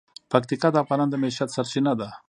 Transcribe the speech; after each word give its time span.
پکتیکا 0.31 0.67
د 0.71 0.75
افغانانو 0.83 1.11
د 1.11 1.15
معیشت 1.21 1.49
سرچینه 1.55 1.93
ده. 1.99 2.09